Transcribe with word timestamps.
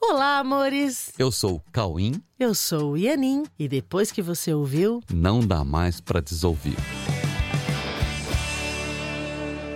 Olá, 0.00 0.38
amores! 0.38 1.12
Eu 1.18 1.32
sou 1.32 1.56
o 1.56 1.62
Cauim. 1.72 2.22
Eu 2.38 2.54
sou 2.54 2.92
o 2.92 2.96
Ianin. 2.96 3.42
E 3.58 3.66
depois 3.68 4.12
que 4.12 4.22
você 4.22 4.54
ouviu, 4.54 5.02
não 5.12 5.40
dá 5.40 5.64
mais 5.64 6.00
para 6.00 6.20
desouvir. 6.22 6.76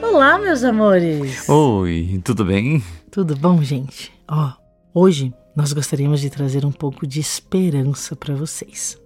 Olá, 0.00 0.38
meus 0.38 0.62
amores! 0.62 1.48
Oi, 1.48 2.21
tudo 2.24 2.45
bem? 2.45 2.82
Tudo 3.11 3.35
bom, 3.37 3.62
gente? 3.62 4.12
Ó, 4.29 4.53
hoje 4.95 5.35
nós 5.56 5.72
gostaríamos 5.72 6.21
de 6.21 6.30
trazer 6.30 6.64
um 6.64 6.73
pouco 6.73 7.04
de 7.07 7.18
esperança 7.18 8.14
para 8.14 8.34
vocês. 8.34 8.96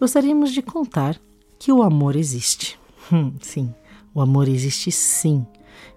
Gostaríamos 0.00 0.52
de 0.52 0.62
contar 0.62 1.16
que 1.58 1.72
o 1.72 1.82
amor 1.82 2.16
existe. 2.16 2.78
Hum, 3.12 3.32
sim, 3.40 3.72
o 4.12 4.20
amor 4.20 4.48
existe 4.48 4.90
sim. 4.90 5.46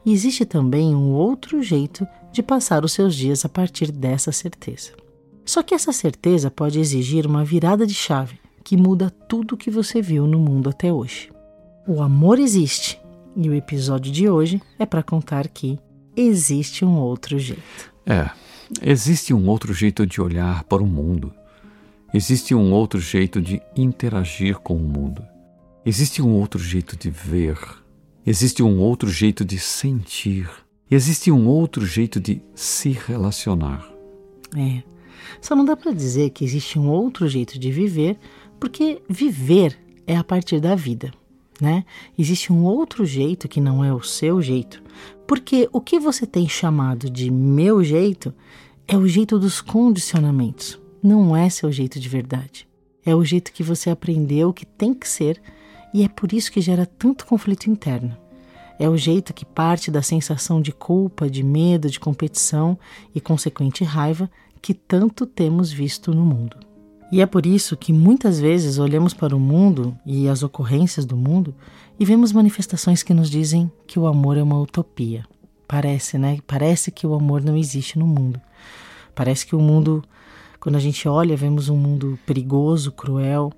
E 0.06 0.14
existe 0.14 0.46
também 0.46 0.94
um 0.94 1.12
outro 1.12 1.62
jeito 1.64 2.08
de 2.32 2.44
passar 2.44 2.84
os 2.84 2.92
seus 2.92 3.16
dias 3.16 3.44
a 3.46 3.50
partir 3.50 3.92
dessa 3.92 4.32
certeza. 4.32 4.92
Só 5.46 5.64
que 5.64 5.74
essa 5.74 5.92
certeza 5.92 6.52
pode 6.52 6.80
exigir 6.80 7.26
uma 7.26 7.44
virada 7.44 7.86
de 7.86 7.94
chave 7.94 8.40
que 8.64 8.78
muda 8.78 9.10
tudo 9.10 9.56
o 9.56 9.58
que 9.58 9.72
você 9.72 10.02
viu 10.02 10.28
no 10.28 10.38
mundo 10.38 10.70
até 10.70 10.94
hoje. 10.94 11.32
O 11.88 12.04
amor 12.04 12.38
existe 12.38 13.02
e 13.36 13.50
o 13.50 13.54
episódio 13.54 14.12
de 14.12 14.30
hoje 14.30 14.62
é 14.78 14.86
para 14.86 15.02
contar 15.02 15.48
que 15.48 15.80
existe 16.16 16.86
um 16.86 16.98
outro 16.98 17.40
jeito. 17.40 17.92
É, 18.06 18.30
existe 18.82 19.34
um 19.34 19.48
outro 19.48 19.74
jeito 19.74 20.06
de 20.06 20.22
olhar 20.22 20.64
para 20.66 20.84
o 20.84 20.86
mundo. 20.86 21.34
Existe 22.14 22.54
um 22.54 22.72
outro 22.72 23.00
jeito 23.00 23.42
de 23.42 23.62
interagir 23.76 24.60
com 24.60 24.76
o 24.76 24.80
mundo. 24.80 25.24
Existe 25.86 26.22
um 26.22 26.34
outro 26.34 26.60
jeito 26.60 26.96
de 26.96 27.10
ver. 27.10 27.58
Existe 28.26 28.62
um 28.62 28.80
outro 28.80 29.10
jeito 29.10 29.46
de 29.46 29.58
sentir. 29.58 30.48
Existe 30.92 31.32
um 31.32 31.48
outro 31.48 31.86
jeito 31.86 32.20
de 32.20 32.42
se 32.56 32.90
relacionar. 32.90 33.88
É. 34.56 34.82
Só 35.40 35.56
não 35.56 35.64
dá 35.64 35.78
para 35.78 35.92
dizer 35.92 36.32
que 36.32 36.44
existe 36.44 36.80
um 36.80 36.90
outro 36.90 37.28
jeito 37.28 37.60
de 37.60 37.72
viver, 37.72 38.18
porque 38.60 39.02
viver 39.08 39.78
é 40.08 40.16
a 40.18 40.24
partir 40.24 40.60
da 40.60 40.74
vida, 40.74 41.12
né? 41.62 41.86
Existe 42.18 42.52
um 42.52 42.64
outro 42.64 43.06
jeito 43.06 43.48
que 43.48 43.62
não 43.62 43.84
é 43.84 43.94
o 43.94 44.02
seu 44.02 44.42
jeito, 44.42 44.82
porque 45.28 45.70
o 45.72 45.80
que 45.80 46.00
você 46.00 46.26
tem 46.26 46.50
chamado 46.50 47.10
de 47.10 47.30
meu 47.30 47.84
jeito 47.84 48.34
é 48.88 48.98
o 48.98 49.08
jeito 49.08 49.38
dos 49.38 49.62
condicionamentos, 49.62 50.80
não 51.04 51.38
é 51.38 51.50
seu 51.50 51.72
jeito 51.72 52.00
de 52.00 52.10
verdade. 52.10 52.68
É 53.06 53.16
o 53.16 53.24
jeito 53.24 53.54
que 53.54 53.64
você 53.64 53.90
aprendeu 53.92 54.52
que 54.52 54.66
tem 54.66 54.94
que 54.94 55.08
ser 55.08 55.42
e 55.94 56.04
é 56.04 56.10
por 56.10 56.34
isso 56.34 56.52
que 56.52 56.62
gera 56.62 56.86
tanto 56.86 57.26
conflito 57.26 57.70
interno. 57.70 58.18
É 58.80 58.88
o 58.88 58.96
jeito 58.96 59.34
que 59.34 59.46
parte 59.46 59.92
da 59.92 60.02
sensação 60.02 60.62
de 60.62 60.72
culpa, 60.72 61.30
de 61.30 61.44
medo, 61.44 61.90
de 61.90 62.00
competição 62.00 62.80
e 63.14 63.20
consequente 63.20 63.84
raiva 63.84 64.32
que 64.62 64.74
tanto 64.74 65.26
temos 65.26 65.70
visto 65.70 66.14
no 66.14 66.26
mundo. 66.26 66.58
E 67.12 67.22
é 67.22 67.26
por 67.26 67.46
isso 67.46 67.76
que 67.76 67.92
muitas 67.92 68.40
vezes 68.40 68.78
olhamos 68.78 69.14
para 69.14 69.36
o 69.36 69.40
mundo 69.40 69.98
e 70.06 70.30
as 70.30 70.44
ocorrências 70.44 71.06
do 71.06 71.18
mundo 71.18 71.54
e 72.00 72.06
vemos 72.06 72.32
manifestações 72.32 73.04
que 73.04 73.14
nos 73.14 73.30
dizem 73.30 73.70
que 73.86 74.00
o 74.00 74.08
amor 74.08 74.38
é 74.38 74.44
uma 74.44 74.60
utopia. 74.60 75.26
Parece, 75.68 76.18
né? 76.18 76.40
Parece 76.48 76.92
que 76.92 77.06
o 77.06 77.14
amor 77.14 77.44
não 77.44 77.58
existe 77.58 78.00
no 78.00 78.08
mundo. 78.08 78.40
Parece 79.14 79.46
que 79.46 79.56
o 79.56 79.60
mundo, 79.60 80.04
quando 80.60 80.76
a 80.76 80.80
gente 80.80 81.08
olha, 81.08 81.36
vemos 81.36 81.68
um 81.68 81.76
mundo 81.76 82.18
perigoso, 82.26 82.92
cruel, 82.92 83.52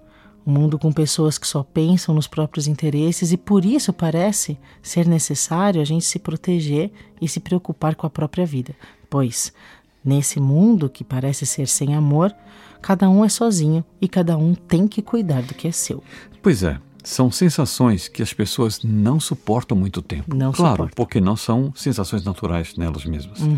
um 0.46 0.52
mundo 0.52 0.80
com 0.80 0.92
pessoas 0.92 1.38
que 1.38 1.48
só 1.48 1.64
pensam 1.64 2.16
nos 2.16 2.28
próprios 2.28 2.68
interesses 2.68 3.32
e 3.32 3.38
por 3.38 3.64
isso 3.66 3.94
parece 3.94 4.58
ser 4.82 5.08
necessário 5.08 5.82
a 5.82 5.86
gente 5.86 6.06
se 6.06 6.20
proteger 6.20 6.92
e 7.22 7.28
se 7.28 7.40
preocupar 7.40 7.96
com 7.96 8.08
a 8.08 8.10
própria 8.10 8.46
vida. 8.46 8.76
Pois, 9.10 9.54
nesse 10.04 10.40
mundo 10.40 10.90
que 10.90 11.04
parece 11.04 11.46
ser 11.46 11.68
sem 11.68 11.94
amor, 11.94 12.36
cada 12.82 13.10
um 13.10 13.24
é 13.24 13.30
sozinho 13.30 13.84
e 14.02 14.08
cada 14.08 14.38
um 14.38 14.56
tem 14.56 14.88
que 14.88 15.02
cuidar 15.02 15.44
do 15.44 15.54
que 15.54 15.68
é 15.68 15.72
seu. 15.72 16.04
Pois 16.42 16.64
é. 16.64 16.80
São 17.04 17.32
sensações 17.32 18.08
que 18.08 18.22
as 18.22 18.34
pessoas 18.34 18.82
não 18.84 19.20
suportam 19.20 19.78
muito 19.78 20.02
tempo. 20.02 20.36
Não 20.36 20.52
claro, 20.52 20.74
suportam. 20.74 20.96
porque 20.96 21.20
não 21.20 21.36
são 21.36 21.74
sensações 21.76 22.24
naturais 22.24 22.76
nelas 22.76 23.06
mesmas. 23.06 23.40
Uhum. 23.40 23.58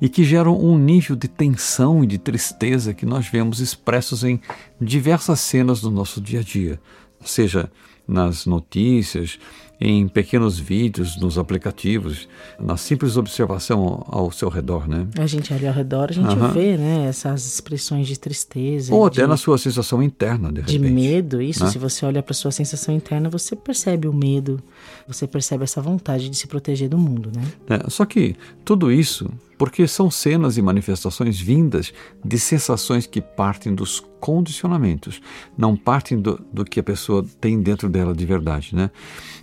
E 0.00 0.08
que 0.08 0.22
geram 0.22 0.58
um 0.58 0.78
nível 0.78 1.16
de 1.16 1.28
tensão 1.28 2.04
e 2.04 2.06
de 2.06 2.18
tristeza 2.18 2.94
que 2.94 3.04
nós 3.04 3.26
vemos 3.26 3.60
expressos 3.60 4.22
em 4.22 4.40
diversas 4.80 5.40
cenas 5.40 5.80
do 5.80 5.90
nosso 5.90 6.20
dia 6.20 6.40
a 6.40 6.42
dia. 6.42 6.80
Seja 7.24 7.70
nas 8.06 8.46
notícias, 8.46 9.38
em 9.80 10.08
pequenos 10.08 10.58
vídeos 10.58 11.20
nos 11.20 11.38
aplicativos, 11.38 12.28
na 12.58 12.76
simples 12.76 13.16
observação 13.16 14.04
ao 14.08 14.30
seu 14.30 14.48
redor, 14.48 14.88
né? 14.88 15.06
A 15.18 15.26
gente 15.26 15.52
ali 15.52 15.66
ao 15.66 15.74
redor, 15.74 16.08
a 16.10 16.12
gente 16.12 16.34
uhum. 16.34 16.50
vê, 16.50 16.76
né, 16.76 17.06
essas 17.06 17.46
expressões 17.46 18.06
de 18.06 18.18
tristeza. 18.18 18.94
Ou 18.94 19.10
de, 19.10 19.20
até 19.20 19.28
na 19.28 19.36
sua 19.36 19.58
sensação 19.58 20.02
interna, 20.02 20.50
de 20.50 20.60
repente. 20.60 20.78
De 20.78 20.88
medo, 20.88 21.42
isso. 21.42 21.64
Né? 21.64 21.70
Se 21.70 21.78
você 21.78 22.06
olha 22.06 22.22
para 22.22 22.34
sua 22.34 22.50
sensação 22.50 22.94
interna, 22.94 23.28
você 23.28 23.54
percebe 23.54 24.08
o 24.08 24.12
medo, 24.12 24.62
você 25.06 25.26
percebe 25.26 25.64
essa 25.64 25.82
vontade 25.82 26.30
de 26.30 26.36
se 26.36 26.46
proteger 26.46 26.88
do 26.88 26.98
mundo, 26.98 27.30
né? 27.34 27.42
É, 27.68 27.90
só 27.90 28.04
que 28.04 28.34
tudo 28.64 28.90
isso 28.90 29.30
porque 29.58 29.86
são 29.88 30.10
cenas 30.10 30.56
e 30.56 30.62
manifestações 30.62 31.40
vindas 31.40 31.92
de 32.24 32.38
sensações 32.38 33.06
que 33.06 33.20
partem 33.20 33.74
dos 33.74 34.04
condicionamentos, 34.20 35.20
não 35.56 35.76
partem 35.76 36.20
do, 36.20 36.44
do 36.52 36.64
que 36.64 36.80
a 36.80 36.82
pessoa 36.82 37.24
tem 37.40 37.60
dentro 37.60 37.88
dela 37.88 38.14
de 38.14 38.26
verdade, 38.26 38.74
né? 38.74 38.90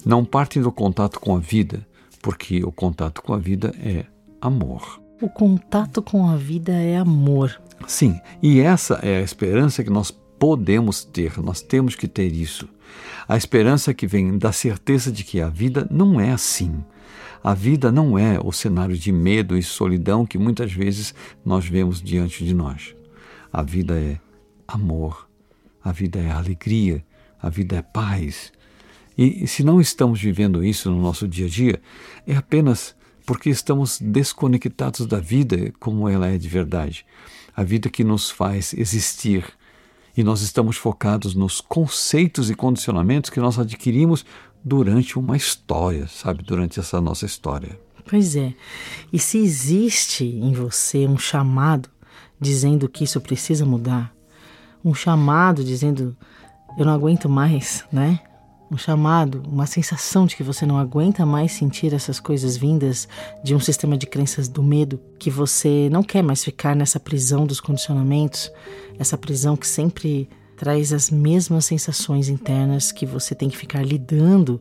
Não 0.06 0.23
partem 0.24 0.62
do 0.62 0.72
contato 0.72 1.20
com 1.20 1.36
a 1.36 1.40
vida, 1.40 1.86
porque 2.22 2.64
o 2.64 2.72
contato 2.72 3.22
com 3.22 3.34
a 3.34 3.38
vida 3.38 3.74
é 3.80 4.06
amor. 4.42 5.02
O 5.22 5.30
contato 5.30 6.02
com 6.02 6.28
a 6.28 6.36
vida 6.36 6.74
é 6.74 6.98
amor. 6.98 7.62
Sim, 7.88 8.20
e 8.42 8.60
essa 8.60 8.96
é 8.96 9.18
a 9.18 9.22
esperança 9.22 9.84
que 9.84 9.90
nós 9.90 10.12
podemos 10.12 11.04
ter, 11.06 11.38
nós 11.42 11.62
temos 11.62 11.96
que 11.96 12.08
ter 12.08 12.32
isso. 12.34 12.68
A 13.28 13.38
esperança 13.38 13.94
que 13.94 14.06
vem 14.06 14.38
da 14.38 14.52
certeza 14.52 15.12
de 15.12 15.24
que 15.24 15.40
a 15.40 15.48
vida 15.48 15.88
não 15.90 16.20
é 16.20 16.32
assim. 16.32 16.84
A 17.44 17.54
vida 17.54 17.92
não 17.92 18.18
é 18.18 18.40
o 18.40 18.52
cenário 18.52 18.98
de 18.98 19.12
medo 19.12 19.58
e 19.58 19.64
solidão 19.64 20.26
que 20.26 20.38
muitas 20.38 20.72
vezes 20.72 21.14
nós 21.46 21.66
vemos 21.66 22.02
diante 22.02 22.44
de 22.46 22.54
nós. 22.54 22.96
A 23.52 23.62
vida 23.62 24.00
é 24.00 24.20
amor, 24.68 25.28
a 25.84 25.92
vida 25.92 26.20
é 26.20 26.32
alegria, 26.32 27.04
a 27.42 27.50
vida 27.50 27.76
é 27.76 27.82
paz. 27.82 28.52
E, 29.18 29.48
se 29.48 29.64
não 29.64 29.80
estamos 29.80 30.22
vivendo 30.22 30.64
isso 30.64 30.90
no 30.90 31.02
nosso 31.02 31.28
dia 31.28 31.46
a 31.46 31.50
dia, 31.50 31.82
é 32.26 32.36
apenas 32.36 32.96
porque 33.26 33.50
estamos 33.50 34.00
desconectados 34.00 35.06
da 35.06 35.20
vida 35.20 35.72
como 35.80 36.10
ela 36.10 36.28
é 36.28 36.38
de 36.38 36.48
verdade. 36.48 37.06
A 37.56 37.64
vida 37.64 37.90
que 37.90 38.04
nos 38.04 38.30
faz 38.30 38.74
existir. 38.74 39.46
E 40.16 40.24
nós 40.24 40.42
estamos 40.42 40.78
focados 40.78 41.34
nos 41.34 41.62
conceitos 41.62 42.50
e 42.50 42.56
condicionamentos 42.56 43.30
que 43.30 43.40
nós 43.40 43.58
adquirimos 43.58 44.26
durante 44.64 45.18
uma 45.18 45.36
história, 45.36 46.08
sabe? 46.08 46.44
Durante 46.44 46.80
essa 46.80 47.02
nossa 47.02 47.26
história. 47.26 47.80
Pois 48.06 48.36
é. 48.36 48.54
E 49.12 49.20
se 49.20 49.38
existe 49.38 50.26
em 50.26 50.54
você 50.54 51.08
um 51.08 51.18
chamado 51.18 51.90
dizendo 52.40 52.90
que 52.90 53.04
isso 53.04 53.22
precisa 53.22 53.66
mudar, 53.66 54.14
um 54.84 54.94
chamado 54.94 55.64
dizendo 55.64 56.16
eu 56.78 56.86
não 56.86 56.94
aguento 56.94 57.30
mais, 57.30 57.86
né? 57.92 58.20
Um 58.74 58.78
chamado, 58.78 59.44
uma 59.48 59.68
sensação 59.68 60.26
de 60.26 60.36
que 60.36 60.42
você 60.42 60.66
não 60.66 60.80
aguenta 60.80 61.24
mais 61.28 61.52
sentir 61.52 61.94
essas 61.94 62.20
coisas 62.20 62.58
vindas 62.58 63.08
de 63.44 63.54
um 63.54 63.60
sistema 63.60 63.96
de 63.96 64.08
crenças 64.08 64.48
do 64.48 64.64
medo, 64.64 65.00
que 65.20 65.30
você 65.30 65.90
não 65.92 66.02
quer 66.02 66.24
mais 66.24 66.44
ficar 66.44 66.76
nessa 66.76 67.00
prisão 67.00 67.46
dos 67.46 67.62
condicionamentos, 67.62 68.52
essa 68.98 69.16
prisão 69.16 69.56
que 69.56 69.68
sempre 69.68 70.28
traz 70.58 70.92
as 70.92 71.12
mesmas 71.12 71.66
sensações 71.66 72.30
internas 72.30 72.92
que 72.92 73.06
você 73.06 73.36
tem 73.36 73.48
que 73.48 73.58
ficar 73.58 73.86
lidando 73.86 74.60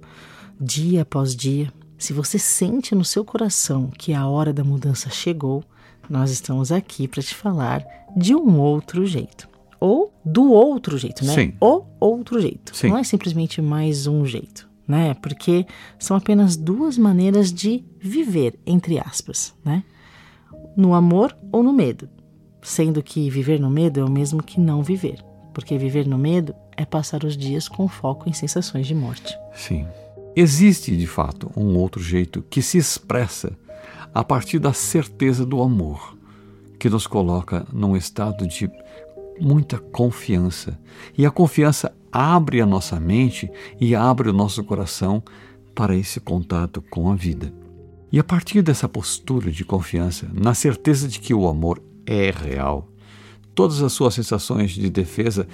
dia 0.61 1.01
após 1.01 1.34
dia. 1.34 1.72
Se 1.97 2.12
você 2.12 2.39
sente 2.39 2.95
no 2.95 3.06
seu 3.06 3.25
coração 3.25 3.91
que 3.97 4.12
a 4.12 4.27
hora 4.27 4.53
da 4.53 4.62
mudança 4.62 5.09
chegou, 5.09 5.65
nós 6.06 6.31
estamos 6.31 6.71
aqui 6.71 7.09
para 7.09 7.22
te 7.22 7.34
falar 7.34 7.83
de 8.15 8.34
um 8.34 8.61
outro 8.61 9.07
jeito. 9.07 9.48
Ou 9.81 10.11
do 10.24 10.53
outro 10.53 10.97
jeito, 10.98 11.24
né? 11.24 11.34
Sim. 11.34 11.53
O 11.60 11.84
outro 12.01 12.41
jeito. 12.41 12.74
Sim. 12.77 12.89
Não 12.89 12.98
é 12.98 13.04
simplesmente 13.04 13.60
mais 13.60 14.07
um 14.07 14.24
jeito, 14.24 14.69
né? 14.86 15.15
Porque 15.15 15.66
são 15.98 16.16
apenas 16.16 16.57
duas 16.57 16.97
maneiras 16.97 17.53
de 17.53 17.84
viver, 18.01 18.59
entre 18.66 18.98
aspas, 18.98 19.54
né? 19.65 19.83
No 20.77 20.95
amor 20.95 21.36
ou 21.51 21.63
no 21.63 21.72
medo. 21.72 22.09
Sendo 22.63 23.03
que 23.03 23.28
viver 23.28 23.59
no 23.59 23.69
medo 23.69 24.01
é 24.01 24.04
o 24.04 24.10
mesmo 24.10 24.42
que 24.42 24.60
não 24.60 24.83
viver 24.83 25.19
porque 25.53 25.78
viver 25.78 26.07
no 26.07 26.19
medo 26.19 26.54
é 26.77 26.84
passar 26.84 27.24
os 27.24 27.36
dias 27.36 27.69
com 27.69 27.86
foco 27.86 28.28
em 28.28 28.33
sensações 28.33 28.86
de 28.86 28.95
morte. 28.95 29.36
Sim. 29.54 29.86
Existe, 30.34 30.97
de 30.97 31.07
fato, 31.07 31.51
um 31.57 31.77
outro 31.77 32.03
jeito 32.03 32.42
que 32.42 32.63
se 32.63 32.78
expressa 32.78 33.57
a 34.15 34.24
partir 34.24 34.59
da 34.59 34.72
certeza 34.72 35.45
do 35.45 35.63
amor, 35.63 36.16
que 36.78 36.89
nos 36.89 37.07
coloca 37.07 37.66
num 37.72 37.97
estado 37.97 38.47
de 38.47 38.71
muita 39.42 39.78
confiança. 39.78 40.78
E 41.18 41.27
a 41.27 41.30
confiança 41.30 41.92
abre 42.12 42.60
a 42.60 42.66
nossa 42.66 43.00
mente 43.00 43.50
e 43.80 43.94
abre 43.94 44.30
o 44.30 44.33
nosso 44.33 44.62
coração 44.62 45.22
para 45.74 45.97
esse 45.97 46.21
contato 46.21 46.80
com 46.80 47.10
a 47.10 47.16
vida. 47.16 47.53
E 48.12 48.18
a 48.18 48.24
partir 48.24 48.62
dessa 48.62 48.89
postura 48.89 49.50
de 49.50 49.65
confiança, 49.65 50.30
na 50.33 50.54
certeza 50.54 51.09
de 51.09 51.18
que 51.18 51.34
o 51.34 51.48
amor 51.48 51.83
é 52.06 52.30
real. 52.30 52.89
Todas 53.54 53.83
as 53.83 53.92
suas 53.92 54.15
sensações 54.15 54.71
de 54.71 54.89
defesa 54.89 55.48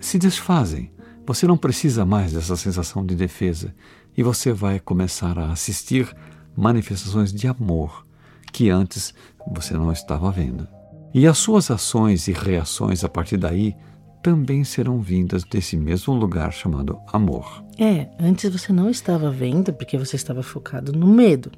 se 0.00 0.18
desfazem. 0.18 0.90
Você 1.26 1.46
não 1.46 1.58
precisa 1.58 2.06
mais 2.06 2.32
dessa 2.32 2.56
sensação 2.56 3.04
de 3.04 3.14
defesa 3.14 3.74
e 4.16 4.22
você 4.22 4.52
vai 4.52 4.80
começar 4.80 5.38
a 5.38 5.52
assistir 5.52 6.08
manifestações 6.56 7.32
de 7.32 7.46
amor 7.46 8.06
que 8.52 8.70
antes 8.70 9.12
você 9.46 9.74
não 9.74 9.92
estava 9.92 10.30
vendo. 10.30 10.77
E 11.14 11.26
as 11.26 11.38
suas 11.38 11.70
ações 11.70 12.28
e 12.28 12.32
reações 12.32 13.02
a 13.02 13.08
partir 13.08 13.36
daí 13.36 13.74
também 14.22 14.64
serão 14.64 15.00
vindas 15.00 15.44
desse 15.44 15.76
mesmo 15.76 16.14
lugar 16.14 16.52
chamado 16.52 16.98
amor. 17.12 17.64
É, 17.78 18.08
antes 18.18 18.50
você 18.50 18.72
não 18.72 18.90
estava 18.90 19.30
vendo 19.30 19.72
porque 19.72 19.96
você 19.96 20.16
estava 20.16 20.42
focado 20.42 20.92
no 20.92 21.06
medo. 21.06 21.50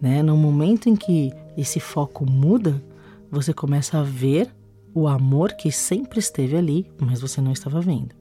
Né? 0.00 0.22
No 0.22 0.36
momento 0.36 0.88
em 0.88 0.96
que 0.96 1.32
esse 1.56 1.78
foco 1.78 2.28
muda, 2.28 2.82
você 3.30 3.52
começa 3.52 3.98
a 3.98 4.02
ver 4.02 4.50
o 4.94 5.06
amor 5.06 5.52
que 5.52 5.70
sempre 5.70 6.18
esteve 6.18 6.56
ali, 6.56 6.90
mas 7.00 7.20
você 7.20 7.40
não 7.40 7.52
estava 7.52 7.80
vendo. 7.80 8.14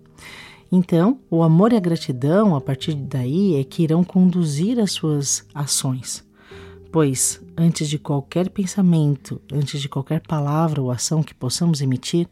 Então, 0.71 1.19
o 1.29 1.43
amor 1.43 1.73
e 1.73 1.75
a 1.75 1.81
gratidão, 1.81 2.55
a 2.55 2.61
partir 2.61 2.93
daí, 2.93 3.55
é 3.59 3.63
que 3.63 3.83
irão 3.83 4.03
conduzir 4.03 4.79
as 4.79 4.91
suas 4.91 5.45
ações. 5.53 6.23
Pois, 6.91 7.41
antes 7.57 7.87
de 7.87 7.97
qualquer 7.97 8.49
pensamento, 8.49 9.41
antes 9.51 9.81
de 9.81 9.87
qualquer 9.87 10.19
palavra 10.19 10.81
ou 10.81 10.91
ação 10.91 11.23
que 11.23 11.33
possamos 11.33 11.81
emitir, 11.81 12.27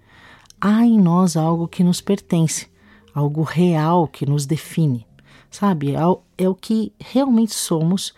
há 0.60 0.86
em 0.86 1.00
nós 1.00 1.38
algo 1.38 1.66
que 1.66 1.82
nos 1.82 2.02
pertence, 2.02 2.68
algo 3.14 3.42
real 3.42 4.06
que 4.06 4.26
nos 4.26 4.46
define. 4.46 5.08
Sabe? 5.50 5.96
É, 5.96 6.02
é 6.38 6.50
o 6.50 6.54
que 6.54 6.92
realmente 7.00 7.54
somos 7.54 8.14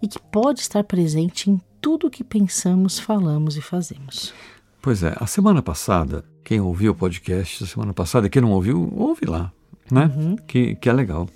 e 0.00 0.06
que 0.06 0.18
pode 0.18 0.60
estar 0.60 0.84
presente 0.84 1.50
em 1.50 1.60
tudo 1.80 2.08
que 2.08 2.22
pensamos, 2.22 3.00
falamos 3.00 3.56
e 3.56 3.60
fazemos. 3.60 4.32
Pois 4.80 5.02
é, 5.02 5.14
a 5.18 5.26
semana 5.26 5.60
passada, 5.60 6.24
quem 6.44 6.60
ouviu 6.60 6.92
o 6.92 6.94
podcast 6.94 7.64
da 7.64 7.68
semana 7.68 7.92
passada, 7.92 8.28
quem 8.28 8.40
não 8.40 8.52
ouviu, 8.52 8.92
ouve 8.96 9.26
lá 9.26 9.52
né? 9.90 10.10
Uhum. 10.14 10.36
Que, 10.46 10.74
que 10.76 10.88
é 10.88 10.92
legal. 10.92 11.28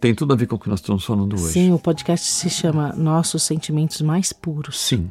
Tem 0.00 0.14
tudo 0.14 0.32
a 0.32 0.36
ver 0.36 0.46
com 0.46 0.56
o 0.56 0.58
que 0.58 0.68
nós 0.68 0.80
estamos 0.80 1.04
falando 1.04 1.34
hoje. 1.34 1.52
Sim, 1.52 1.72
o 1.72 1.78
podcast 1.78 2.26
se 2.26 2.50
chama 2.50 2.92
Nossos 2.94 3.42
Sentimentos 3.42 4.00
Mais 4.00 4.32
Puros. 4.32 4.80
Sim. 4.80 5.10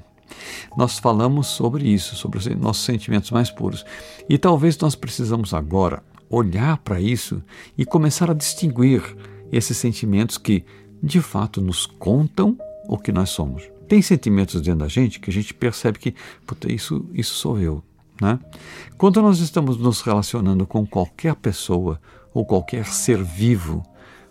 Nós 0.78 1.00
falamos 1.00 1.48
sobre 1.48 1.88
isso, 1.88 2.16
sobre 2.16 2.38
os 2.40 2.46
nossos 2.48 2.84
sentimentos 2.84 3.32
mais 3.32 3.50
puros. 3.50 3.86
E 4.30 4.38
talvez 4.38 4.78
nós 4.78 4.96
precisamos 4.96 5.54
agora 5.54 6.04
olhar 6.30 6.78
para 6.78 7.00
isso 7.00 7.44
e 7.78 7.86
começar 7.86 8.32
a 8.32 8.34
distinguir 8.34 9.04
esses 9.52 9.76
sentimentos 9.78 10.38
que, 10.38 10.64
de 11.04 11.22
fato, 11.22 11.62
nos 11.62 11.86
contam 11.86 12.58
o 12.88 12.98
que 12.98 13.12
nós 13.12 13.30
somos. 13.30 13.64
Tem 13.88 14.02
sentimentos 14.02 14.62
dentro 14.62 14.80
da 14.80 14.88
gente 14.88 15.20
que 15.20 15.30
a 15.30 15.34
gente 15.34 15.54
percebe 15.54 16.00
que, 16.00 16.16
puta, 16.48 16.72
isso, 16.72 17.06
isso 17.14 17.34
sou 17.36 17.60
eu. 17.60 17.84
Né? 18.22 18.40
Quando 18.98 19.22
nós 19.22 19.40
estamos 19.40 19.78
nos 19.78 20.02
relacionando 20.02 20.66
com 20.66 20.86
qualquer 20.86 21.36
pessoa 21.36 22.00
ou 22.34 22.46
qualquer 22.46 22.86
ser 22.86 23.24
vivo, 23.24 23.84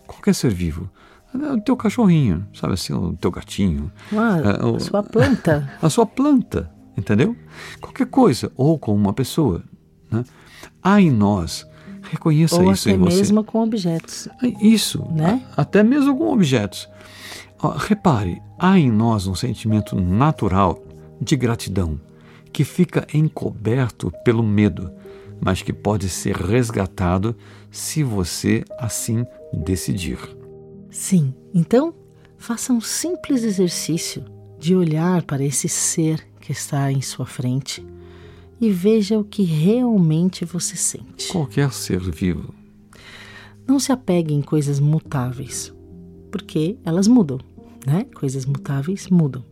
qualquer 0.06 0.35
ser 0.35 0.52
vivo, 0.52 0.91
é 1.35 1.52
o 1.52 1.61
teu 1.61 1.76
cachorrinho, 1.76 2.47
sabe 2.52 2.75
assim, 2.75 2.93
o 2.93 3.12
teu 3.14 3.31
gatinho. 3.31 3.91
Ah, 4.12 4.58
é, 4.61 4.64
o, 4.64 4.76
a 4.76 4.81
sua 4.81 5.02
planta. 5.02 5.73
A 5.81 5.88
sua 5.88 6.06
planta, 6.06 6.70
entendeu? 6.97 7.37
Qualquer 7.81 8.06
coisa, 8.06 8.50
ou 8.56 8.79
com 8.79 8.94
uma 8.94 9.12
pessoa. 9.12 9.62
Né? 10.11 10.25
Há 10.82 11.00
em 11.00 11.11
nós, 11.11 11.67
reconheça 12.02 12.61
ou 12.61 12.73
isso 12.73 12.91
em 12.91 12.99
você. 12.99 13.12
Ou 13.12 13.19
mesmo 13.19 13.44
com 13.44 13.62
objetos. 13.62 14.29
Isso, 14.61 15.06
né? 15.12 15.43
até 15.56 15.82
mesmo 15.82 16.17
com 16.17 16.32
objetos. 16.32 16.88
Repare, 17.79 18.41
há 18.58 18.79
em 18.79 18.91
nós 18.91 19.26
um 19.26 19.35
sentimento 19.35 19.94
natural 19.94 20.82
de 21.20 21.37
gratidão 21.37 22.00
que 22.53 22.64
fica 22.64 23.06
encoberto 23.14 24.12
pelo 24.25 24.43
medo, 24.43 24.91
mas 25.41 25.63
que 25.63 25.73
pode 25.73 26.09
ser 26.09 26.37
resgatado 26.37 27.37
se 27.71 28.03
você 28.03 28.65
assim 28.79 29.25
decidir. 29.53 30.19
Sim, 30.91 31.35
então 31.55 31.95
faça 32.37 32.73
um 32.73 32.81
simples 32.81 33.43
exercício 33.43 34.25
de 34.59 34.75
olhar 34.75 35.23
para 35.23 35.45
esse 35.45 35.69
ser 35.69 36.27
que 36.41 36.53
está 36.53 36.91
em 36.91 37.01
sua 37.01 37.27
frente 37.27 37.85
e 38.61 38.71
veja 38.71 39.19
o 39.19 39.25
que 39.25 39.43
realmente 39.43 40.45
você 40.45 40.77
sente. 40.77 41.29
Qualquer 41.29 41.73
ser 41.73 42.01
vivo. 42.01 42.55
Não 43.67 43.79
se 43.79 43.93
apegue 43.93 44.35
em 44.35 44.43
coisas 44.43 44.79
mutáveis, 44.81 45.73
porque 46.31 46.77
elas 46.85 47.07
mudam, 47.07 47.39
né? 47.87 48.05
Coisas 48.15 48.45
mutáveis 48.45 49.09
mudam. 49.09 49.45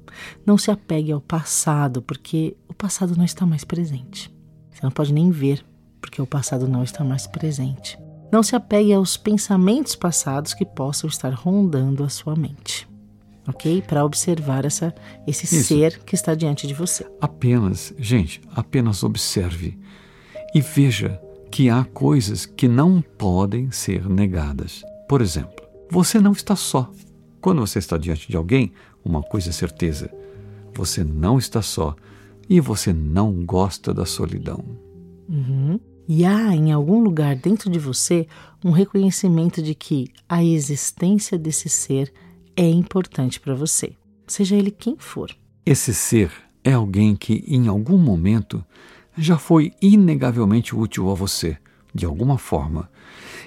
Não 0.45 0.59
se 0.59 0.71
apegue 0.71 1.13
ao 1.13 1.21
passado, 1.21 2.03
porque 2.03 2.57
o 2.69 2.75
passado 2.75 3.17
não 3.17 3.25
está 3.25 3.47
mais 3.47 3.65
presente. 3.65 4.31
Você 4.71 4.81
não 4.83 4.91
pode 4.91 5.13
nem 5.13 5.31
ver, 5.31 5.65
porque 6.01 6.21
o 6.21 6.27
passado 6.27 6.69
não 6.69 6.83
está 6.83 7.05
mais 7.05 7.27
presente. 7.27 7.99
Não 8.31 8.43
se 8.43 8.55
apegue 8.55 8.93
aos 8.93 9.17
pensamentos 9.17 9.97
passados 9.97 10.53
que 10.53 10.65
possam 10.65 11.09
estar 11.09 11.33
rondando 11.33 12.05
a 12.05 12.09
sua 12.09 12.37
mente. 12.37 12.87
Ok? 13.47 13.83
Para 13.83 14.05
observar 14.05 14.67
essa, 14.67 14.95
esse 15.27 15.45
Isso. 15.45 15.69
ser 15.69 15.99
que 16.01 16.15
está 16.15 16.35
diante 16.35 16.67
de 16.67 16.75
você. 16.75 17.07
Apenas, 17.19 17.95
gente, 17.99 18.43
apenas 18.55 19.03
observe 19.03 19.79
e 20.55 20.61
veja 20.61 21.19
que 21.51 21.71
há 21.71 21.83
coisas 21.85 22.45
que 22.45 22.69
não 22.69 23.01
podem 23.01 23.71
ser 23.71 24.07
negadas. 24.07 24.83
Por 25.09 25.23
exemplo, 25.23 25.67
você 25.91 26.21
não 26.21 26.33
está 26.33 26.55
só. 26.55 26.91
Quando 27.41 27.61
você 27.61 27.79
está 27.79 27.97
diante 27.97 28.29
de 28.29 28.37
alguém, 28.37 28.73
uma 29.03 29.23
coisa 29.23 29.49
é 29.49 29.53
certeza: 29.53 30.11
você 30.75 31.03
não 31.03 31.39
está 31.39 31.63
só 31.63 31.97
e 32.49 32.61
você 32.61 32.93
não 32.93 33.45
gosta 33.47 33.95
da 33.95 34.05
solidão. 34.05 34.63
Uhum. 35.29 35.79
E 36.09 36.25
há 36.25 36.55
em 36.55 36.73
algum 36.73 37.03
lugar 37.03 37.37
dentro 37.37 37.69
de 37.69 37.79
você 37.79 38.27
um 38.65 38.71
reconhecimento 38.71 39.61
de 39.63 39.75
que 39.75 40.11
a 40.29 40.43
existência 40.43 41.39
desse 41.39 41.69
ser 41.69 42.13
é 42.57 42.69
importante 42.69 43.39
para 43.39 43.55
você, 43.55 43.93
seja 44.27 44.57
ele 44.57 44.71
quem 44.71 44.97
for. 44.99 45.31
Esse 45.67 45.93
ser 45.93 46.33
é 46.65 46.73
alguém 46.73 47.15
que, 47.15 47.45
em 47.47 47.69
algum 47.69 47.99
momento, 47.99 48.65
já 49.17 49.37
foi 49.37 49.73
inegavelmente 49.83 50.75
útil 50.75 51.11
a 51.11 51.15
você, 51.15 51.59
de 51.95 52.07
alguma 52.07 52.39
forma, 52.39 52.91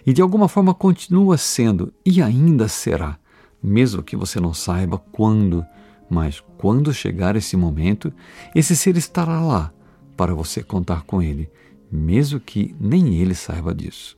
e 0.05 0.13
de 0.13 0.21
alguma 0.21 0.47
forma 0.47 0.73
continua 0.73 1.37
sendo 1.37 1.91
e 2.05 2.21
ainda 2.21 2.67
será, 2.67 3.17
mesmo 3.61 4.03
que 4.03 4.15
você 4.15 4.39
não 4.39 4.53
saiba 4.53 4.97
quando, 5.11 5.65
mas 6.09 6.43
quando 6.57 6.93
chegar 6.93 7.35
esse 7.35 7.57
momento, 7.57 8.13
esse 8.53 8.75
ser 8.75 8.97
estará 8.97 9.41
lá 9.41 9.73
para 10.15 10.35
você 10.35 10.61
contar 10.61 11.03
com 11.03 11.21
ele 11.21 11.49
mesmo 11.91 12.39
que 12.39 12.75
nem 12.79 13.15
ele 13.15 13.35
saiba 13.35 13.73
disso. 13.73 14.17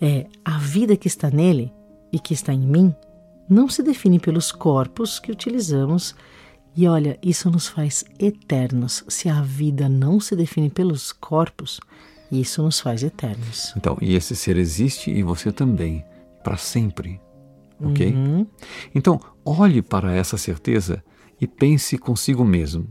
É, 0.00 0.26
a 0.44 0.58
vida 0.58 0.96
que 0.96 1.08
está 1.08 1.30
nele 1.30 1.72
e 2.12 2.18
que 2.18 2.34
está 2.34 2.52
em 2.52 2.60
mim 2.60 2.94
não 3.48 3.68
se 3.68 3.82
define 3.82 4.18
pelos 4.18 4.52
corpos 4.52 5.18
que 5.18 5.30
utilizamos. 5.30 6.14
E 6.74 6.88
olha, 6.88 7.18
isso 7.22 7.50
nos 7.50 7.68
faz 7.68 8.04
eternos. 8.18 9.04
Se 9.08 9.28
a 9.28 9.42
vida 9.42 9.88
não 9.88 10.18
se 10.18 10.34
define 10.34 10.70
pelos 10.70 11.12
corpos, 11.12 11.78
isso 12.30 12.62
nos 12.62 12.80
faz 12.80 13.02
eternos. 13.02 13.74
Então, 13.76 13.98
e 14.00 14.14
esse 14.14 14.34
ser 14.34 14.56
existe 14.56 15.10
e 15.10 15.22
você 15.22 15.52
também, 15.52 16.04
para 16.42 16.56
sempre. 16.56 17.20
Ok? 17.78 18.12
Uhum. 18.12 18.46
Então, 18.94 19.20
olhe 19.44 19.82
para 19.82 20.14
essa 20.14 20.38
certeza 20.38 21.04
e 21.40 21.46
pense 21.46 21.98
consigo 21.98 22.44
mesmo, 22.44 22.88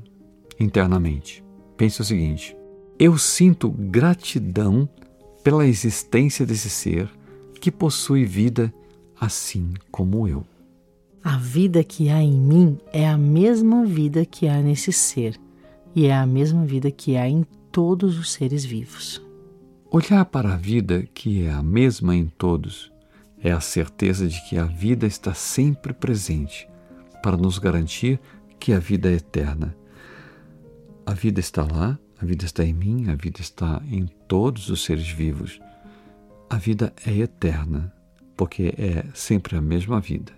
internamente. 0.59 1.43
Pense 1.75 2.01
o 2.01 2.05
seguinte: 2.05 2.55
eu 3.01 3.17
sinto 3.17 3.71
gratidão 3.71 4.87
pela 5.43 5.65
existência 5.65 6.45
desse 6.45 6.69
ser 6.69 7.09
que 7.59 7.71
possui 7.71 8.25
vida 8.25 8.71
assim 9.19 9.73
como 9.89 10.27
eu. 10.27 10.45
A 11.23 11.35
vida 11.35 11.83
que 11.83 12.09
há 12.09 12.21
em 12.21 12.31
mim 12.31 12.77
é 12.93 13.09
a 13.09 13.17
mesma 13.17 13.83
vida 13.87 14.23
que 14.23 14.47
há 14.47 14.61
nesse 14.61 14.93
ser, 14.93 15.35
e 15.95 16.05
é 16.05 16.13
a 16.13 16.27
mesma 16.27 16.63
vida 16.63 16.91
que 16.91 17.17
há 17.17 17.27
em 17.27 17.43
todos 17.71 18.19
os 18.19 18.33
seres 18.33 18.63
vivos. 18.63 19.19
Olhar 19.89 20.23
para 20.25 20.53
a 20.53 20.57
vida 20.57 21.01
que 21.11 21.43
é 21.43 21.51
a 21.51 21.63
mesma 21.63 22.15
em 22.15 22.27
todos 22.27 22.91
é 23.39 23.51
a 23.51 23.59
certeza 23.59 24.27
de 24.27 24.39
que 24.47 24.59
a 24.59 24.65
vida 24.65 25.07
está 25.07 25.33
sempre 25.33 25.91
presente 25.91 26.69
para 27.23 27.35
nos 27.35 27.57
garantir 27.57 28.19
que 28.59 28.73
a 28.73 28.79
vida 28.79 29.09
é 29.09 29.15
eterna. 29.15 29.75
A 31.03 31.15
vida 31.15 31.39
está 31.39 31.63
lá 31.63 31.97
a 32.21 32.25
vida 32.25 32.45
está 32.45 32.63
em 32.63 32.73
mim, 32.73 33.09
a 33.09 33.15
vida 33.15 33.41
está 33.41 33.81
em 33.89 34.05
todos 34.27 34.69
os 34.69 34.83
seres 34.83 35.09
vivos. 35.09 35.59
A 36.47 36.57
vida 36.57 36.93
é 37.03 37.17
eterna, 37.17 37.91
porque 38.37 38.75
é 38.77 39.05
sempre 39.15 39.57
a 39.57 39.61
mesma 39.61 39.99
vida. 39.99 40.31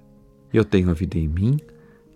Eu 0.53 0.63
tenho 0.63 0.89
a 0.89 0.93
vida 0.93 1.17
em 1.17 1.27
mim 1.27 1.59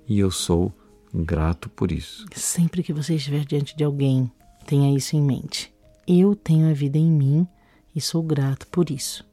e 0.08 0.20
eu 0.20 0.32
sou 0.32 0.72
grato 1.14 1.70
por 1.70 1.92
isso. 1.92 2.26
Sempre 2.34 2.82
que 2.82 2.94
você 2.94 3.16
estiver 3.16 3.44
diante 3.44 3.76
de 3.76 3.84
alguém, 3.84 4.32
tenha 4.66 4.96
isso 4.96 5.18
em 5.18 5.22
mente. 5.22 5.74
Eu 6.08 6.34
tenho 6.34 6.70
a 6.70 6.74
vida 6.74 6.98
em 6.98 7.12
mim 7.12 7.46
e 7.94 8.00
sou 8.00 8.24
grato 8.24 8.66
por 8.68 8.90
isso. 8.90 9.28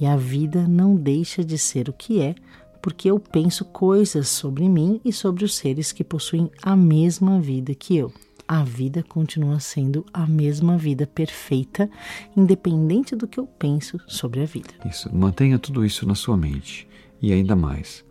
E 0.00 0.06
a 0.06 0.16
vida 0.16 0.66
não 0.66 0.96
deixa 0.96 1.44
de 1.44 1.56
ser 1.56 1.88
o 1.88 1.92
que 1.92 2.20
é, 2.20 2.34
porque 2.82 3.08
eu 3.08 3.20
penso 3.20 3.64
coisas 3.64 4.28
sobre 4.28 4.68
mim 4.68 5.00
e 5.04 5.12
sobre 5.12 5.44
os 5.44 5.54
seres 5.54 5.92
que 5.92 6.02
possuem 6.02 6.50
a 6.62 6.74
mesma 6.74 7.40
vida 7.40 7.72
que 7.76 7.96
eu. 7.96 8.12
A 8.48 8.64
vida 8.64 9.02
continua 9.02 9.60
sendo 9.60 10.04
a 10.12 10.26
mesma 10.26 10.78
vida 10.78 11.06
perfeita, 11.06 11.88
independente 12.34 13.14
do 13.14 13.28
que 13.28 13.38
eu 13.38 13.46
penso 13.46 14.00
sobre 14.08 14.40
a 14.40 14.46
vida. 14.46 14.70
Isso, 14.86 15.14
mantenha 15.14 15.58
tudo 15.58 15.84
isso 15.84 16.06
na 16.08 16.14
sua 16.14 16.36
mente. 16.36 16.88
E 17.20 17.32
ainda 17.32 17.54
mais, 17.54 18.04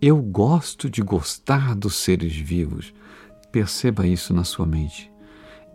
eu 0.00 0.16
gosto 0.22 0.88
de 0.88 1.02
gostar 1.02 1.74
dos 1.74 1.96
seres 1.96 2.34
vivos. 2.34 2.94
Perceba 3.52 4.06
isso 4.06 4.32
na 4.32 4.44
sua 4.44 4.64
mente. 4.64 5.12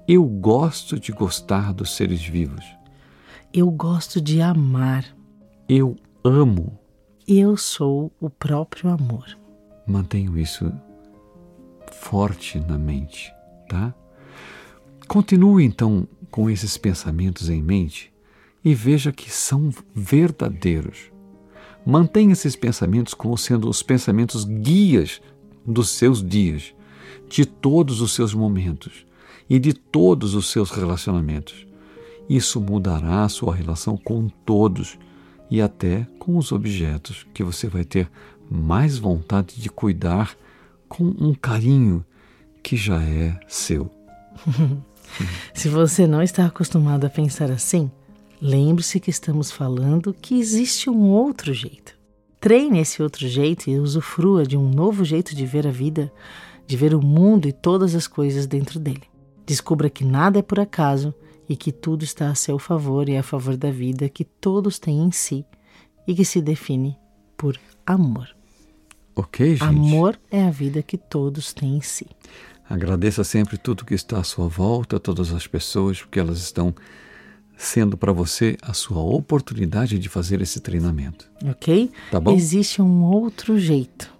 Eu 0.07 0.25
gosto 0.25 0.99
de 0.99 1.11
gostar 1.11 1.71
dos 1.71 1.95
seres 1.95 2.21
vivos. 2.25 2.65
Eu 3.53 3.69
gosto 3.69 4.19
de 4.19 4.41
amar. 4.41 5.05
Eu 5.69 5.95
amo. 6.23 6.79
Eu 7.27 7.55
sou 7.55 8.11
o 8.19 8.29
próprio 8.29 8.89
amor. 8.89 9.37
Mantenho 9.85 10.37
isso 10.37 10.71
forte 11.91 12.59
na 12.59 12.77
mente, 12.77 13.33
tá? 13.71 13.95
Continue 15.07 15.63
então 15.63 16.05
com 16.29 16.49
esses 16.49 16.77
pensamentos 16.77 17.49
em 17.49 17.61
mente 17.61 18.11
e 18.63 18.75
veja 18.75 19.13
que 19.13 19.31
são 19.31 19.69
verdadeiros. 19.95 21.09
Mantenha 21.85 22.33
esses 22.33 22.55
pensamentos 22.55 23.13
como 23.13 23.37
sendo 23.37 23.69
os 23.69 23.81
pensamentos 23.81 24.43
guias 24.43 25.21
dos 25.65 25.89
seus 25.89 26.21
dias, 26.21 26.73
de 27.29 27.45
todos 27.45 28.01
os 28.01 28.13
seus 28.13 28.33
momentos 28.33 29.05
e 29.49 29.57
de 29.57 29.73
todos 29.73 30.35
os 30.35 30.51
seus 30.51 30.69
relacionamentos. 30.69 31.65
Isso 32.29 32.59
mudará 32.59 33.23
a 33.23 33.29
sua 33.29 33.55
relação 33.55 33.95
com 33.95 34.27
todos 34.45 34.99
e 35.49 35.61
até 35.61 36.05
com 36.19 36.37
os 36.37 36.51
objetos 36.51 37.25
que 37.33 37.43
você 37.43 37.67
vai 37.67 37.85
ter 37.85 38.09
mais 38.49 38.97
vontade 38.97 39.61
de 39.61 39.69
cuidar 39.69 40.35
com 40.89 41.05
um 41.05 41.33
carinho 41.33 42.05
que 42.63 42.75
já 42.75 43.01
é 43.01 43.39
seu. 43.47 43.89
Se 45.53 45.67
você 45.67 46.07
não 46.07 46.21
está 46.21 46.45
acostumado 46.45 47.05
a 47.05 47.09
pensar 47.09 47.51
assim, 47.51 47.91
lembre-se 48.41 48.99
que 48.99 49.09
estamos 49.09 49.51
falando 49.51 50.13
que 50.13 50.39
existe 50.39 50.89
um 50.89 51.09
outro 51.09 51.53
jeito. 51.53 51.99
Treine 52.39 52.79
esse 52.79 53.03
outro 53.03 53.27
jeito 53.27 53.69
e 53.69 53.77
usufrua 53.77 54.45
de 54.45 54.57
um 54.57 54.69
novo 54.69 55.05
jeito 55.05 55.35
de 55.35 55.45
ver 55.45 55.67
a 55.67 55.71
vida, 55.71 56.11
de 56.65 56.75
ver 56.75 56.95
o 56.95 57.01
mundo 57.01 57.47
e 57.47 57.51
todas 57.51 57.93
as 57.93 58.07
coisas 58.07 58.47
dentro 58.47 58.79
dele. 58.79 59.03
Descubra 59.45 59.89
que 59.89 60.03
nada 60.03 60.39
é 60.39 60.41
por 60.41 60.59
acaso 60.59 61.13
e 61.47 61.55
que 61.55 61.71
tudo 61.71 62.03
está 62.03 62.29
a 62.29 62.35
seu 62.35 62.57
favor 62.57 63.09
e 63.09 63.17
a 63.17 63.23
favor 63.23 63.57
da 63.57 63.69
vida 63.69 64.09
que 64.09 64.23
todos 64.23 64.79
têm 64.79 65.03
em 65.03 65.11
si 65.11 65.45
e 66.07 66.15
que 66.15 66.25
se 66.25 66.41
define 66.41 66.97
por 67.37 67.59
amor. 67.85 68.40
Ok, 69.15 69.55
gente. 69.55 69.63
Amor 69.63 70.19
é 70.29 70.43
a 70.43 70.51
vida 70.51 70.81
que 70.81 70.97
todos 70.97 71.53
têm 71.53 71.77
em 71.77 71.81
si. 71.81 72.07
Agradeça 72.69 73.23
sempre 73.23 73.57
tudo 73.57 73.83
que 73.83 73.93
está 73.93 74.19
à 74.19 74.23
sua 74.23 74.47
volta, 74.47 74.99
todas 74.99 75.33
as 75.33 75.45
pessoas, 75.45 76.01
porque 76.01 76.19
elas 76.19 76.39
estão 76.39 76.73
sendo 77.57 77.97
para 77.97 78.11
você 78.11 78.57
a 78.61 78.73
sua 78.73 79.01
oportunidade 79.01 79.99
de 79.99 80.09
fazer 80.09 80.41
esse 80.41 80.59
treinamento. 80.61 81.29
Ok? 81.45 81.91
Tá 82.09 82.19
bom? 82.19 82.33
Existe 82.33 82.81
um 82.81 83.03
outro 83.03 83.59
jeito. 83.59 84.11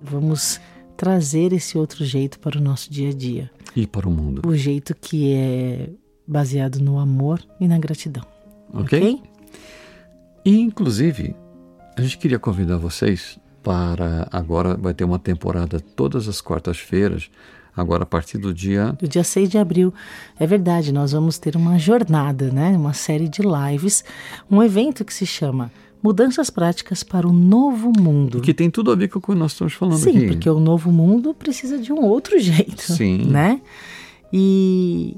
Vamos 0.00 0.60
trazer 0.96 1.52
esse 1.52 1.76
outro 1.76 2.04
jeito 2.04 2.38
para 2.38 2.58
o 2.58 2.60
nosso 2.60 2.90
dia 2.90 3.10
a 3.10 3.12
dia. 3.12 3.50
E 3.74 3.86
para 3.86 4.08
o 4.08 4.10
mundo. 4.10 4.48
O 4.48 4.56
jeito 4.56 4.94
que 4.94 5.32
é 5.34 5.90
baseado 6.26 6.76
no 6.76 6.98
amor 6.98 7.42
e 7.60 7.68
na 7.68 7.78
gratidão. 7.78 8.24
Ok? 8.72 8.98
Ok? 8.98 9.22
E, 10.44 10.60
inclusive, 10.60 11.34
a 11.96 12.02
gente 12.02 12.18
queria 12.18 12.38
convidar 12.38 12.76
vocês 12.76 13.38
para. 13.66 14.28
Agora 14.30 14.76
vai 14.76 14.94
ter 14.94 15.02
uma 15.02 15.18
temporada 15.18 15.80
todas 15.80 16.28
as 16.28 16.40
quartas-feiras, 16.40 17.28
agora 17.76 18.04
a 18.04 18.06
partir 18.06 18.38
do 18.38 18.54
dia. 18.54 18.92
Do 18.92 19.08
dia 19.08 19.24
6 19.24 19.50
de 19.50 19.58
abril. 19.58 19.92
É 20.38 20.46
verdade, 20.46 20.92
nós 20.92 21.10
vamos 21.10 21.36
ter 21.36 21.56
uma 21.56 21.76
jornada, 21.76 22.48
né? 22.52 22.76
Uma 22.76 22.92
série 22.92 23.28
de 23.28 23.42
lives, 23.42 24.04
um 24.48 24.62
evento 24.62 25.04
que 25.04 25.12
se 25.12 25.26
chama 25.26 25.72
Mudanças 26.00 26.48
Práticas 26.48 27.02
para 27.02 27.26
o 27.26 27.32
Novo 27.32 27.90
Mundo. 27.98 28.40
Que 28.40 28.54
tem 28.54 28.70
tudo 28.70 28.92
a 28.92 28.94
ver 28.94 29.08
com 29.08 29.18
o 29.18 29.22
que 29.22 29.34
nós 29.34 29.50
estamos 29.50 29.72
falando 29.74 29.98
Sim, 29.98 30.16
aqui. 30.16 30.26
porque 30.28 30.48
o 30.48 30.60
novo 30.60 30.92
mundo 30.92 31.34
precisa 31.34 31.76
de 31.76 31.92
um 31.92 32.04
outro 32.04 32.38
jeito, 32.38 32.82
Sim. 32.82 33.24
né? 33.24 33.60
E 34.32 35.16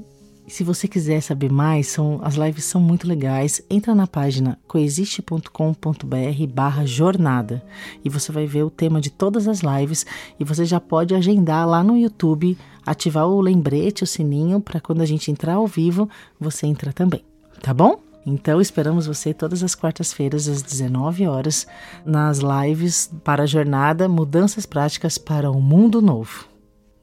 se 0.49 0.63
você 0.63 0.87
quiser 0.87 1.21
saber 1.21 1.51
mais, 1.51 1.87
são, 1.87 2.19
as 2.23 2.35
lives 2.35 2.65
são 2.65 2.81
muito 2.81 3.07
legais. 3.07 3.61
Entra 3.69 3.93
na 3.93 4.07
página 4.07 4.59
coexiste.com.br 4.67 6.47
barra 6.53 6.85
jornada 6.85 7.63
e 8.03 8.09
você 8.09 8.31
vai 8.31 8.45
ver 8.45 8.63
o 8.63 8.69
tema 8.69 8.99
de 8.99 9.09
todas 9.09 9.47
as 9.47 9.61
lives 9.61 10.05
e 10.39 10.43
você 10.43 10.65
já 10.65 10.79
pode 10.79 11.13
agendar 11.13 11.67
lá 11.67 11.83
no 11.83 11.97
YouTube, 11.97 12.57
ativar 12.85 13.27
o 13.27 13.39
lembrete, 13.39 14.03
o 14.03 14.07
sininho, 14.07 14.59
para 14.59 14.79
quando 14.79 15.01
a 15.01 15.05
gente 15.05 15.31
entrar 15.31 15.53
ao 15.53 15.67
vivo, 15.67 16.09
você 16.39 16.65
entra 16.65 16.91
também, 16.91 17.23
tá 17.61 17.73
bom? 17.73 18.01
Então 18.25 18.59
esperamos 18.59 19.07
você 19.07 19.33
todas 19.33 19.63
as 19.63 19.75
quartas-feiras 19.75 20.47
às 20.47 20.61
19 20.61 21.27
horas 21.27 21.65
nas 22.05 22.39
lives 22.39 23.09
para 23.23 23.43
a 23.43 23.47
jornada 23.47 24.09
Mudanças 24.09 24.65
Práticas 24.65 25.17
para 25.17 25.49
o 25.49 25.61
Mundo 25.61 26.01
Novo. 26.01 26.45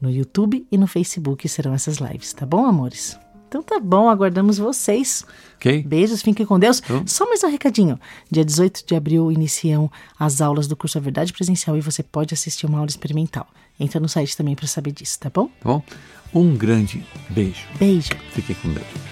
No 0.00 0.10
YouTube 0.10 0.66
e 0.70 0.76
no 0.76 0.86
Facebook 0.86 1.48
serão 1.48 1.72
essas 1.72 1.96
lives, 1.96 2.32
tá 2.32 2.44
bom, 2.44 2.66
amores? 2.66 3.18
Então 3.56 3.62
tá 3.62 3.80
bom, 3.80 4.10
aguardamos 4.10 4.58
vocês. 4.58 5.24
Ok? 5.56 5.82
Beijos, 5.82 6.20
fiquem 6.20 6.44
com 6.44 6.58
Deus. 6.58 6.82
Então. 6.84 7.06
Só 7.06 7.24
mais 7.26 7.42
um 7.42 7.48
recadinho. 7.48 7.98
Dia 8.30 8.44
18 8.44 8.84
de 8.86 8.94
abril 8.94 9.32
iniciam 9.32 9.90
as 10.18 10.42
aulas 10.42 10.66
do 10.66 10.76
curso 10.76 10.98
A 10.98 11.00
Verdade 11.00 11.32
Presencial 11.32 11.74
e 11.74 11.80
você 11.80 12.02
pode 12.02 12.34
assistir 12.34 12.66
uma 12.66 12.78
aula 12.78 12.90
experimental. 12.90 13.46
Entra 13.80 13.98
no 13.98 14.10
site 14.10 14.36
também 14.36 14.54
para 14.54 14.66
saber 14.66 14.92
disso, 14.92 15.18
tá 15.18 15.30
bom? 15.32 15.46
Tá 15.46 15.52
bom? 15.64 15.82
Um 16.34 16.54
grande 16.54 17.02
beijo. 17.30 17.66
Beijo. 17.78 18.10
Fiquem 18.32 18.54
com 18.56 18.74
Deus. 18.74 19.05